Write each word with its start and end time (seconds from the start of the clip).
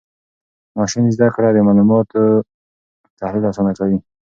ماشین 0.77 1.05
زده 1.15 1.27
کړه 1.35 1.49
د 1.53 1.57
معلوماتو 1.67 2.21
تحلیل 3.19 3.43
آسانه 3.51 3.71
کوي. 3.79 3.99